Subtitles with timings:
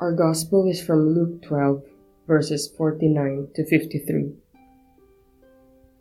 [0.00, 1.82] Our Gospel is from Luke 12,
[2.28, 4.32] verses 49 to 53.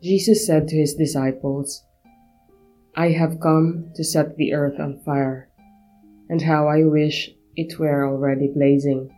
[0.04, 1.82] Jesus said to his disciples,
[2.96, 5.50] I have come to set the earth on fire,
[6.30, 9.10] and how I wish it were already blazing.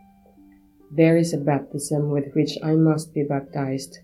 [0.90, 3.98] There is a baptism with which I must be baptized,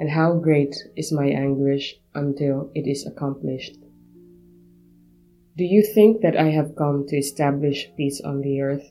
[0.00, 3.76] and how great is my anguish until it is accomplished.
[5.56, 8.90] Do you think that I have come to establish peace on the earth?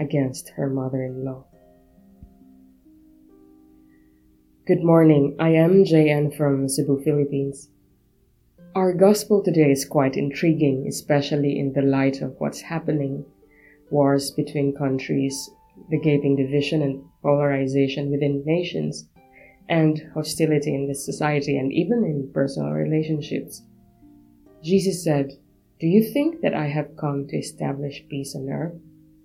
[0.00, 1.44] against her mother in law.
[4.66, 7.68] Good morning, I am JN from Cebu, Philippines.
[8.74, 13.24] Our gospel today is quite intriguing, especially in the light of what's happening
[13.90, 15.50] wars between countries,
[15.90, 19.08] the gaping division and polarization within nations,
[19.68, 23.62] and hostility in the society and even in personal relationships.
[24.62, 25.30] Jesus said,
[25.80, 28.74] Do you think that I have come to establish peace on earth?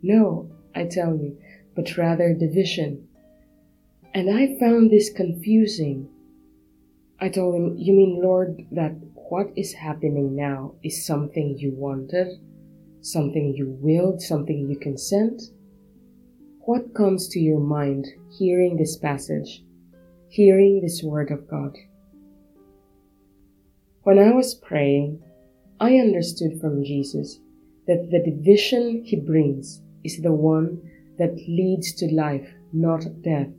[0.02, 1.38] No, I tell you,
[1.76, 3.08] but rather division.
[4.14, 6.10] And I found this confusing.
[7.20, 12.40] I told him, You mean, Lord, that what is happening now is something you wanted,
[13.02, 15.42] something you willed, something you consent?
[16.60, 19.64] What comes to your mind hearing this passage,
[20.28, 21.76] hearing this word of God?
[24.04, 25.24] When I was praying,
[25.80, 27.40] I understood from Jesus
[27.88, 30.82] that the division he brings is the one
[31.18, 33.50] that leads to life, not death.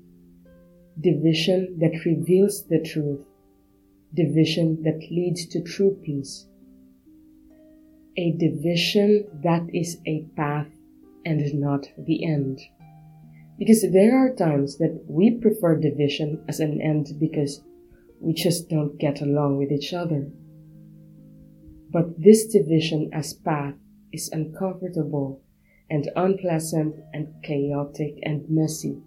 [1.00, 3.20] Division that reveals the truth.
[4.14, 6.46] Division that leads to true peace.
[8.16, 10.68] A division that is a path
[11.24, 12.60] and not the end.
[13.58, 17.62] Because there are times that we prefer division as an end because
[18.20, 20.30] we just don't get along with each other.
[21.90, 23.74] But this division as path
[24.12, 25.42] is uncomfortable
[25.88, 28.98] and unpleasant and chaotic and messy.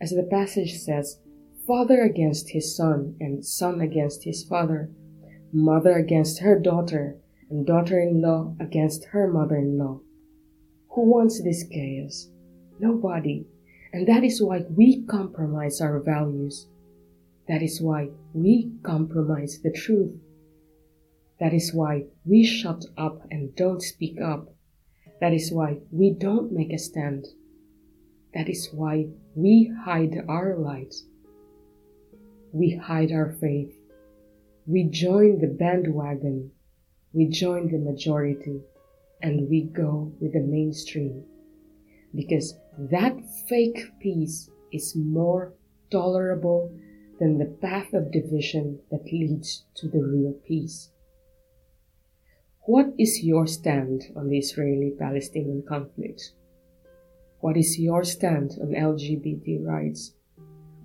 [0.00, 1.20] As the passage says,
[1.66, 4.90] father against his son and son against his father,
[5.52, 7.16] mother against her daughter,
[7.50, 10.00] and daughter in law against her mother in law.
[10.90, 12.28] Who wants this chaos?
[12.78, 13.46] Nobody.
[13.92, 16.68] And that is why we compromise our values.
[17.48, 20.14] That is why we compromise the truth.
[21.40, 24.48] That is why we shut up and don't speak up
[25.20, 27.26] that is why we don't make a stand.
[28.34, 30.94] That is why we hide our light.
[32.52, 33.74] We hide our faith.
[34.66, 36.50] We join the bandwagon.
[37.12, 38.60] We join the majority
[39.22, 41.24] and we go with the mainstream.
[42.14, 43.16] Because that
[43.48, 45.54] fake peace is more
[45.90, 46.70] tolerable
[47.18, 50.90] than the path of division that leads to the real peace.
[52.68, 56.34] What is your stand on the Israeli Palestinian conflict?
[57.40, 60.12] What is your stand on LGBT rights?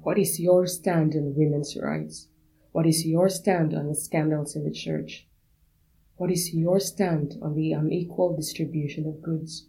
[0.02, 2.30] What is your stand on women's rights?
[2.72, 5.28] What is your stand on the scandals in the church?
[6.16, 9.68] What is your stand on the unequal distribution of goods?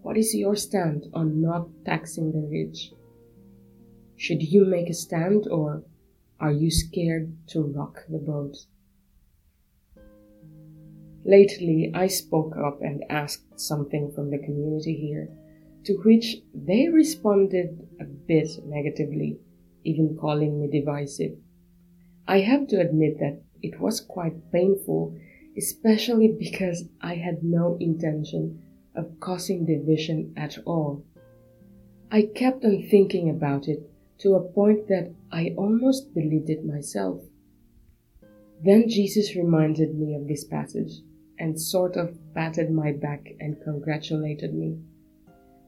[0.00, 2.90] What is your stand on not taxing the rich?
[4.16, 5.82] Should you make a stand or
[6.40, 8.56] are you scared to rock the boat?
[11.24, 15.28] Lately, I spoke up and asked something from the community here,
[15.84, 19.38] to which they responded a bit negatively,
[19.84, 21.36] even calling me divisive.
[22.26, 25.16] I have to admit that it was quite painful,
[25.56, 28.60] especially because I had no intention
[28.96, 31.04] of causing division at all.
[32.10, 33.88] I kept on thinking about it
[34.18, 37.22] to a point that I almost believed it myself.
[38.64, 41.00] Then Jesus reminded me of this passage
[41.42, 44.78] and sort of patted my back and congratulated me.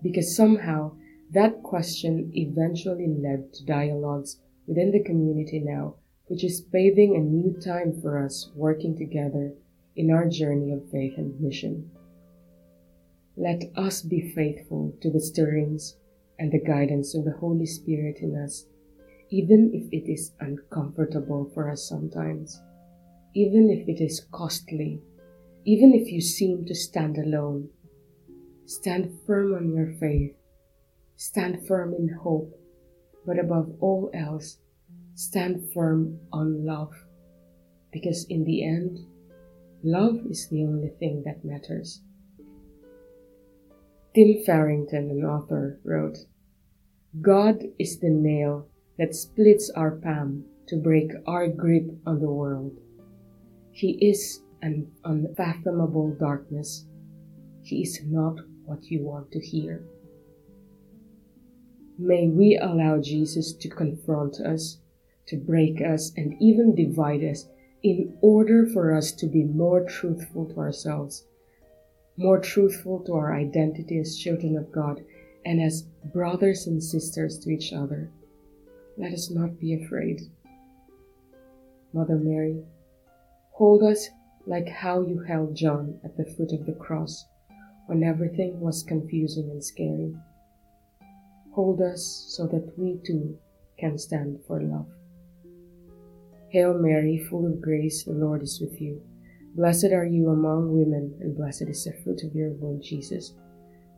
[0.05, 0.93] Because somehow
[1.33, 4.39] that question eventually led to dialogues
[4.69, 9.53] within the community now, which is paving a new time for us working together
[9.97, 11.91] in our journey of faith and mission.
[13.37, 15.97] Let us be faithful to the stirrings
[16.39, 18.67] and the guidance of the Holy Spirit in us,
[19.29, 22.63] even if it is uncomfortable for us sometimes,
[23.35, 25.03] even if it is costly
[25.65, 27.69] even if you seem to stand alone.
[28.67, 30.35] Stand firm on your faith.
[31.17, 32.59] Stand firm in hope.
[33.27, 34.59] But above all else,
[35.15, 36.93] stand firm on love.
[37.93, 38.99] Because in the end,
[39.83, 42.03] love is the only thing that matters.
[44.15, 46.19] Tim Farrington, an author, wrote
[47.21, 48.69] God is the nail
[48.99, 52.79] that splits our palm to break our grip on the world.
[53.73, 56.87] He is an unfathomable darkness.
[57.63, 59.85] He is not what you want to hear.
[61.99, 64.79] May we allow Jesus to confront us,
[65.27, 67.47] to break us, and even divide us
[67.83, 71.27] in order for us to be more truthful to ourselves,
[72.17, 75.05] more truthful to our identity as children of God,
[75.45, 78.11] and as brothers and sisters to each other.
[78.97, 80.23] Let us not be afraid.
[81.93, 82.63] Mother Mary,
[83.53, 84.09] hold us
[84.47, 87.25] like how you held John at the foot of the cross
[87.87, 90.15] when everything was confusing and scary.
[91.53, 93.39] Hold us so that we too
[93.79, 94.89] can stand for love.
[96.51, 99.03] Hail Mary, full of grace, the Lord is with you.
[99.57, 103.35] Blessed are you among women, and blessed is the fruit of your womb, Jesus.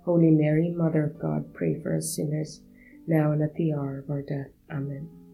[0.04, 2.60] Holy Mary, Mother of God, pray for us sinners,
[3.06, 4.50] now and at the hour of our death.
[4.70, 5.25] Amen.